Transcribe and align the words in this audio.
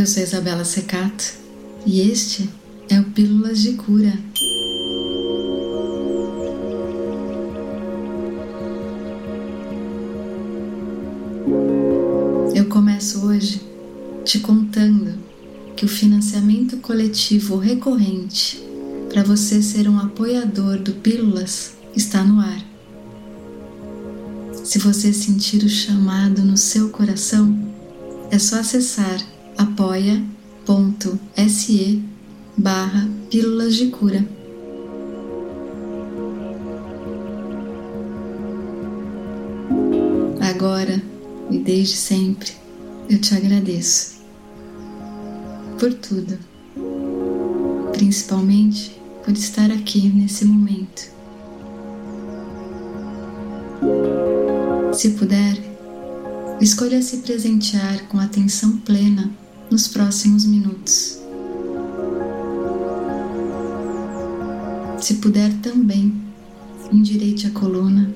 Eu 0.00 0.06
sou 0.06 0.22
Isabela 0.22 0.64
Secato 0.64 1.34
e 1.84 2.00
este 2.00 2.48
é 2.88 2.98
o 2.98 3.04
Pílulas 3.04 3.60
de 3.60 3.74
Cura. 3.74 4.18
Eu 12.54 12.64
começo 12.70 13.26
hoje 13.26 13.60
te 14.24 14.38
contando 14.38 15.18
que 15.76 15.84
o 15.84 15.88
financiamento 15.88 16.78
coletivo 16.78 17.58
recorrente 17.58 18.58
para 19.10 19.22
você 19.22 19.60
ser 19.60 19.86
um 19.86 19.98
apoiador 19.98 20.78
do 20.78 20.94
Pílulas 20.94 21.72
está 21.94 22.24
no 22.24 22.40
ar. 22.40 22.64
Se 24.64 24.78
você 24.78 25.12
sentir 25.12 25.62
o 25.62 25.68
chamado 25.68 26.40
no 26.40 26.56
seu 26.56 26.88
coração, 26.88 27.54
é 28.30 28.38
só 28.38 28.60
acessar 28.60 29.20
apoia.se 29.60 30.24
barra 32.56 33.06
Pílulas 33.30 33.74
de 33.74 33.88
Cura. 33.88 34.26
Agora 40.40 41.02
e 41.50 41.58
desde 41.58 41.96
sempre 41.96 42.52
eu 43.10 43.20
te 43.20 43.34
agradeço 43.34 44.22
por 45.78 45.92
tudo, 45.92 46.38
principalmente 47.92 48.98
por 49.22 49.34
estar 49.34 49.70
aqui 49.70 50.08
nesse 50.08 50.46
momento. 50.46 51.02
Se 54.94 55.10
puder, 55.10 55.58
escolha 56.62 57.02
se 57.02 57.18
presentear 57.18 58.08
com 58.08 58.18
atenção 58.18 58.78
plena 58.78 59.30
nos 59.70 59.86
próximos 59.88 60.44
minutos. 60.44 61.18
Se 65.00 65.14
puder 65.14 65.52
também, 65.62 66.14
endireite 66.92 67.46
a 67.46 67.50
coluna, 67.50 68.14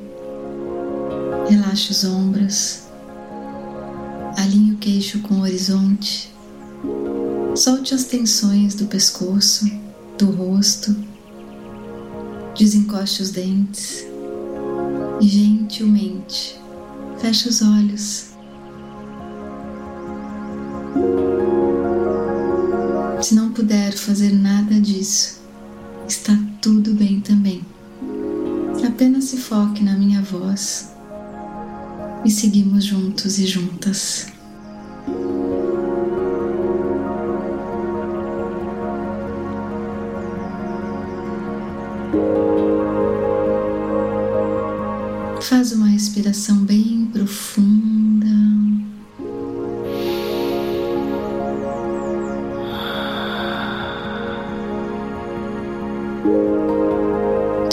relaxe 1.48 1.92
os 1.92 2.04
ombros, 2.04 2.82
alinhe 4.36 4.72
o 4.72 4.78
queixo 4.78 5.20
com 5.20 5.36
o 5.36 5.42
horizonte, 5.42 6.30
solte 7.54 7.94
as 7.94 8.04
tensões 8.04 8.74
do 8.74 8.86
pescoço, 8.86 9.70
do 10.18 10.30
rosto, 10.30 10.94
desencoste 12.58 13.22
os 13.22 13.30
dentes 13.30 14.04
e 15.20 15.26
gentilmente 15.26 16.58
feche 17.18 17.48
os 17.48 17.62
olhos. 17.62 18.33
Se 23.24 23.34
não 23.34 23.52
puder 23.52 23.94
fazer 23.94 24.34
nada 24.34 24.78
disso, 24.78 25.40
está 26.06 26.38
tudo 26.60 26.92
bem 26.92 27.22
também. 27.22 27.62
Apenas 28.86 29.24
se 29.24 29.38
foque 29.38 29.82
na 29.82 29.96
minha 29.96 30.20
voz 30.20 30.92
e 32.22 32.30
seguimos 32.30 32.84
juntos 32.84 33.38
e 33.38 33.46
juntas. 33.46 34.26
Faz 45.40 45.72
uma 45.72 45.86
respiração 45.86 46.58
bem 46.58 47.08
profunda. 47.10 47.83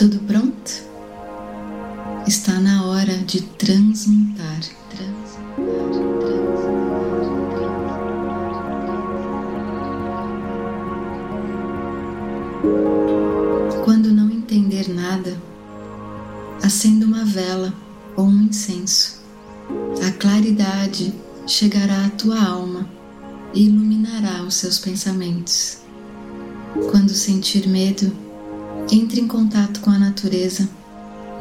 Tudo 0.01 0.17
pronto? 0.21 0.71
Está 2.25 2.53
na 2.59 2.87
hora 2.87 3.15
de 3.19 3.39
transmutar. 3.39 4.59
Quando 13.85 14.11
não 14.11 14.31
entender 14.31 14.89
nada, 14.89 15.39
acenda 16.63 17.05
uma 17.05 17.23
vela 17.23 17.71
ou 18.17 18.25
um 18.25 18.41
incenso. 18.45 19.21
A 20.03 20.11
claridade 20.13 21.13
chegará 21.45 22.07
à 22.07 22.09
tua 22.09 22.43
alma 22.43 22.89
e 23.53 23.67
iluminará 23.67 24.41
os 24.41 24.55
seus 24.55 24.79
pensamentos. 24.79 25.77
Quando 26.89 27.11
sentir 27.11 27.67
medo, 27.67 28.30
entre 28.91 29.21
em 29.21 29.27
contato 29.27 29.79
com 29.79 29.89
a 29.89 29.97
natureza, 29.97 30.69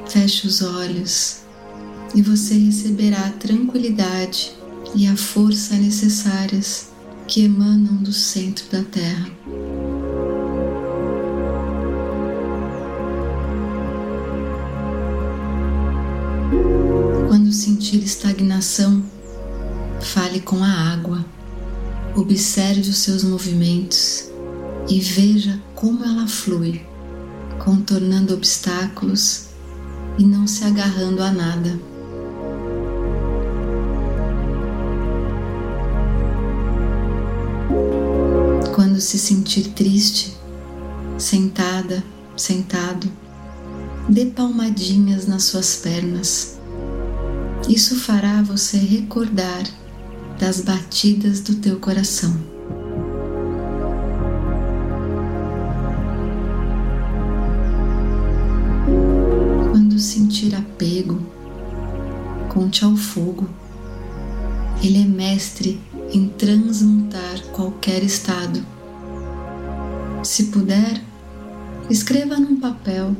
feche 0.09 0.47
os 0.47 0.62
olhos. 0.62 1.41
E 2.15 2.22
você 2.22 2.55
receberá 2.55 3.27
a 3.27 3.33
tranquilidade 3.33 4.53
e 4.94 5.06
a 5.06 5.16
força 5.16 5.75
necessárias 5.75 6.88
que 7.27 7.43
emanam 7.44 7.97
do 7.97 8.12
centro 8.12 8.65
da 8.71 8.83
Terra. 8.84 9.31
Quando 17.28 17.53
sentir 17.53 18.03
estagnação, 18.03 19.03
fale 20.00 20.41
com 20.41 20.62
a 20.62 20.93
água, 20.93 21.25
observe 22.17 22.91
os 22.91 22.99
seus 22.99 23.22
movimentos 23.22 24.28
e 24.88 25.00
veja 25.00 25.61
como 25.75 26.05
ela 26.05 26.27
flui, 26.27 26.90
contornando 27.60 28.34
obstáculos 28.34 29.47
e 30.19 30.25
não 30.25 30.47
se 30.47 30.65
agarrando 30.65 31.22
a 31.22 31.31
nada. 31.31 31.78
Quando 38.75 39.00
se 39.00 39.19
sentir 39.19 39.69
triste, 39.69 40.37
sentada, 41.19 42.03
sentado, 42.37 43.10
dê 44.09 44.26
palmadinhas 44.26 45.26
nas 45.26 45.44
suas 45.44 45.76
pernas. 45.76 46.59
Isso 47.69 47.97
fará 47.97 48.43
você 48.43 48.78
recordar 48.78 49.62
das 50.38 50.62
batidas 50.62 51.41
do 51.41 51.56
teu 51.56 51.78
coração. 51.78 52.59
Sentir 60.00 60.55
apego, 60.55 61.21
conte 62.49 62.84
ao 62.84 62.97
fogo. 62.97 63.49
Ele 64.83 65.03
é 65.03 65.06
mestre 65.06 65.81
em 66.12 66.28
transmutar 66.28 67.43
qualquer 67.53 68.03
estado. 68.03 68.65
Se 70.22 70.47
puder, 70.47 71.03
escreva 71.88 72.37
num 72.37 72.59
papel 72.59 73.15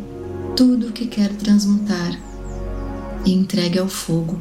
tudo 0.57 0.89
o 0.89 0.93
que 0.93 1.07
quer 1.07 1.31
transmutar 1.35 2.19
e 3.25 3.33
entregue 3.33 3.79
ao 3.79 3.89
fogo. 3.89 4.41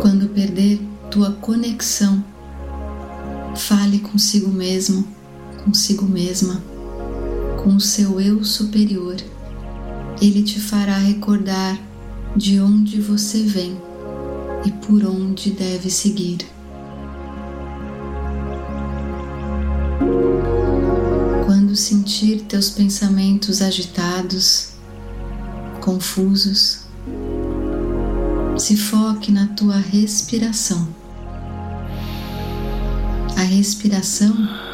Quando 0.00 0.28
perder 0.28 0.80
tua 1.10 1.32
conexão, 1.32 2.24
fale 3.56 3.98
consigo 3.98 4.50
mesmo, 4.50 5.06
consigo 5.64 6.04
mesma, 6.04 6.62
com 7.62 7.76
o 7.76 7.80
seu 7.80 8.20
eu 8.20 8.44
superior. 8.44 9.16
Ele 10.20 10.42
te 10.42 10.60
fará 10.60 10.96
recordar 10.96 11.78
de 12.36 12.60
onde 12.60 13.00
você 13.00 13.42
vem 13.42 13.76
e 14.64 14.70
por 14.70 15.04
onde 15.04 15.50
deve 15.50 15.90
seguir. 15.90 16.38
Quando 21.44 21.74
sentir 21.74 22.42
teus 22.42 22.70
pensamentos 22.70 23.60
agitados, 23.60 24.70
confusos, 25.80 26.80
se 28.56 28.76
foque 28.76 29.30
na 29.30 29.46
tua 29.48 29.76
respiração. 29.76 30.88
A 33.36 33.42
respiração 33.42 34.67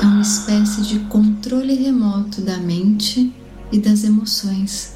é 0.00 0.06
uma 0.06 0.22
espécie 0.22 0.80
de 0.82 1.00
controle 1.00 1.74
remoto 1.74 2.40
da 2.40 2.56
mente 2.56 3.32
e 3.70 3.78
das 3.78 4.02
emoções. 4.02 4.94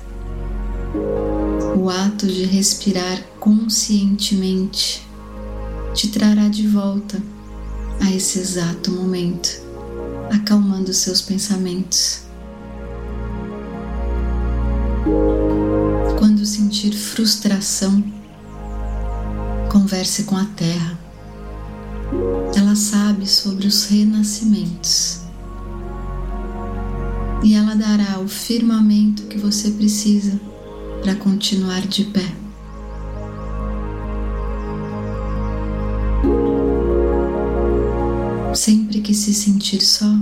O 1.76 1.90
ato 1.90 2.26
de 2.26 2.44
respirar 2.44 3.22
conscientemente 3.38 5.06
te 5.92 6.08
trará 6.08 6.48
de 6.48 6.66
volta 6.66 7.22
a 8.00 8.10
esse 8.10 8.38
exato 8.38 8.90
momento, 8.90 9.62
acalmando 10.32 10.92
seus 10.94 11.20
pensamentos. 11.20 12.22
Quando 16.18 16.46
sentir 16.46 16.92
frustração, 16.92 18.02
converse 19.70 20.24
com 20.24 20.36
a 20.36 20.44
terra, 20.46 21.03
Ela 22.56 22.76
sabe 22.76 23.26
sobre 23.26 23.66
os 23.66 23.86
renascimentos 23.86 25.24
e 27.42 27.54
ela 27.54 27.74
dará 27.74 28.20
o 28.20 28.26
firmamento 28.28 29.24
que 29.24 29.36
você 29.36 29.72
precisa 29.72 30.40
para 31.02 31.14
continuar 31.16 31.82
de 31.82 32.04
pé. 32.04 32.32
Sempre 38.54 39.00
que 39.00 39.12
se 39.12 39.34
sentir 39.34 39.82
só, 39.82 40.16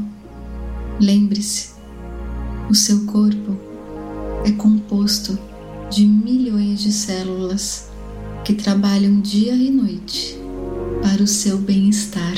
lembre-se: 0.99 1.71
o 2.69 2.75
seu 2.75 3.05
corpo 3.05 3.57
é 4.45 4.51
composto 4.53 5.39
de 5.91 6.07
milhões 6.07 6.81
de 6.81 6.93
células 6.93 7.89
que 8.43 8.55
trabalham 8.55 9.21
dia 9.21 9.55
e 9.55 9.71
noite 9.71 10.42
para 11.03 11.23
o 11.23 11.27
seu 11.27 11.59
bem-estar. 11.59 12.35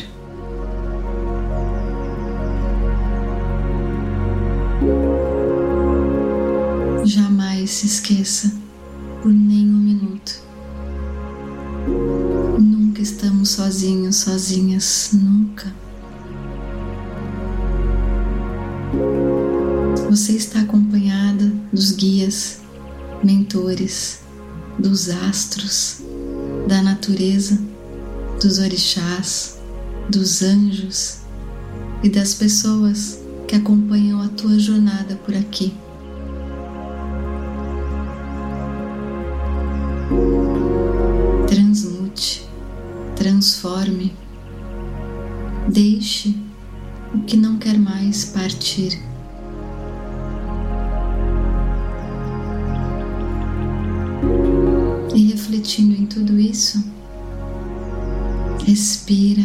Jamais 7.05 7.71
se 7.71 7.87
esqueça 7.87 8.53
por 9.23 9.33
nenhum 9.33 9.79
minuto. 9.79 10.43
Nunca 12.59 13.03
estamos 13.03 13.51
sozinhos, 13.51 14.17
sozinhas, 14.17 15.11
nunca. 15.13 15.73
Você 20.09 20.33
está 20.33 20.61
acompanhada 20.61 21.53
dos 21.73 21.93
guias, 21.93 22.61
mentores, 23.23 24.21
dos 24.79 25.11
astros, 25.11 26.01
da 26.67 26.83
natureza, 26.83 27.59
dos 28.41 28.59
orixás, 28.59 29.59
dos 30.09 30.43
anjos 30.43 31.19
e 32.03 32.09
das 32.09 32.35
pessoas 32.35 33.19
que 33.49 33.57
acompanham 33.57 34.21
a 34.21 34.29
tua 34.29 34.59
jornada 34.59 35.17
por 35.25 35.35
aqui. 35.35 35.73
Transmute, 41.47 42.47
transforme, 43.17 44.13
deixe 45.69 46.37
o 47.15 47.21
que 47.21 47.37
não 47.37 47.57
quer 47.59 47.79
mais 47.79 48.25
partir. 48.27 49.01
E 55.15 55.31
refletindo 55.31 55.95
em 55.95 56.07
tudo 56.07 56.39
isso, 56.39 56.85
respira. 58.67 59.43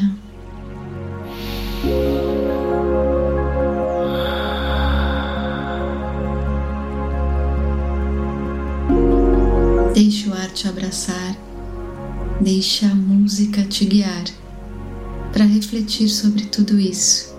Deixe 9.94 10.30
o 10.30 10.34
ar 10.34 10.50
te 10.52 10.68
abraçar, 10.68 11.38
deixe 12.40 12.86
a 12.86 12.96
música 12.96 13.64
te 13.64 13.86
guiar 13.86 14.26
para 15.34 15.46
refletir 15.46 16.10
sobre 16.10 16.46
tudo 16.46 16.80
isso. 16.80 17.39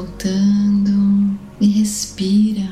Vai 0.00 0.06
voltando 0.06 1.38
e 1.60 1.66
respira. 1.66 2.70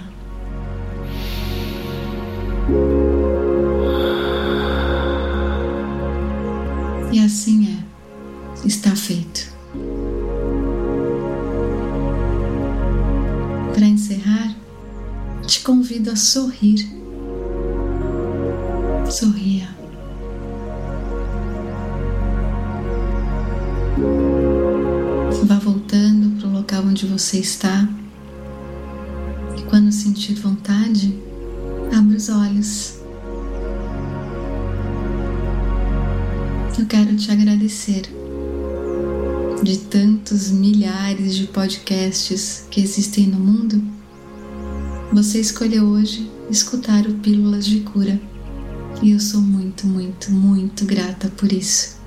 E 7.12 7.20
assim 7.20 7.68
é, 7.68 8.66
está 8.66 8.96
feito. 8.96 9.52
Para 13.74 13.86
encerrar, 13.86 14.56
te 15.46 15.60
convido 15.60 16.10
a 16.10 16.16
sorrir. 16.16 16.88
Sorria. 19.10 19.77
Você 27.18 27.40
está 27.40 27.88
e 29.56 29.62
quando 29.62 29.90
sentir 29.90 30.34
vontade, 30.34 31.18
abra 31.92 32.16
os 32.16 32.28
olhos. 32.28 32.94
Eu 36.78 36.86
quero 36.86 37.16
te 37.16 37.32
agradecer 37.32 38.02
de 39.64 39.78
tantos 39.78 40.50
milhares 40.50 41.34
de 41.34 41.48
podcasts 41.48 42.64
que 42.70 42.80
existem 42.80 43.26
no 43.26 43.40
mundo. 43.40 43.82
Você 45.12 45.40
escolheu 45.40 45.86
hoje 45.86 46.30
escutar 46.48 47.04
o 47.04 47.14
Pílulas 47.14 47.66
de 47.66 47.80
Cura 47.80 48.20
e 49.02 49.10
eu 49.10 49.18
sou 49.18 49.40
muito, 49.40 49.88
muito, 49.88 50.30
muito 50.30 50.84
grata 50.84 51.28
por 51.36 51.52
isso. 51.52 51.97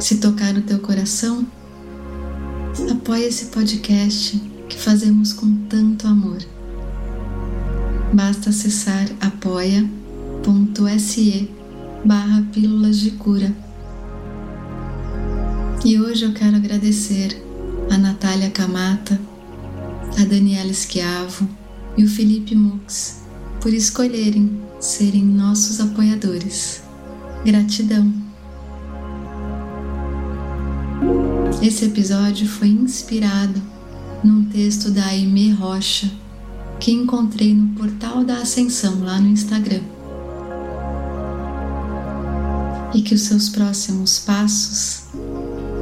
Se 0.00 0.16
tocar 0.16 0.54
no 0.54 0.62
teu 0.62 0.78
coração, 0.78 1.46
apoie 2.90 3.26
esse 3.26 3.46
podcast 3.46 4.40
que 4.66 4.78
fazemos 4.78 5.34
com 5.34 5.54
tanto 5.68 6.06
amor. 6.06 6.38
Basta 8.10 8.48
acessar 8.48 9.06
apoia.se 9.20 9.90
barra 12.02 12.42
Pílulas 12.50 12.98
de 12.98 13.10
Cura. 13.10 13.54
E 15.84 16.00
hoje 16.00 16.24
eu 16.24 16.32
quero 16.32 16.56
agradecer 16.56 17.36
a 17.90 17.98
Natália 17.98 18.48
Camata, 18.48 19.20
a 20.18 20.24
Daniela 20.24 20.70
Esquiavo 20.70 21.46
e 21.98 22.04
o 22.04 22.08
Felipe 22.08 22.54
Mux 22.54 23.20
por 23.60 23.74
escolherem 23.74 24.62
serem 24.80 25.26
nossos 25.26 25.78
apoiadores. 25.78 26.82
Gratidão. 27.44 28.29
Esse 31.62 31.84
episódio 31.84 32.48
foi 32.48 32.68
inspirado 32.68 33.60
num 34.24 34.46
texto 34.46 34.90
da 34.90 35.04
Aimee 35.04 35.52
Rocha 35.52 36.10
que 36.78 36.90
encontrei 36.90 37.54
no 37.54 37.74
portal 37.74 38.24
da 38.24 38.38
Ascensão 38.38 39.04
lá 39.04 39.20
no 39.20 39.28
Instagram. 39.28 39.82
E 42.94 43.02
que 43.02 43.14
os 43.14 43.20
seus 43.20 43.50
próximos 43.50 44.20
passos 44.20 45.02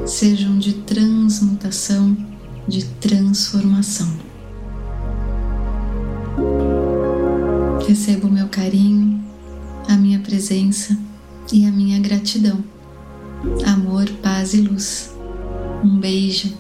sejam 0.05 0.59
de 0.59 0.73
transmutação, 0.73 2.17
de 2.67 2.85
transformação. 2.85 4.13
Recebo 7.87 8.27
o 8.27 8.33
meu 8.33 8.49
carinho, 8.49 9.25
a 9.87 9.97
minha 9.97 10.19
presença 10.19 10.99
e 11.53 11.65
a 11.65 11.71
minha 11.71 12.01
gratidão. 12.01 12.65
Amor, 13.65 14.11
paz 14.21 14.55
e 14.55 14.61
luz. 14.61 15.18
Um 15.83 16.01
beijo 16.01 16.53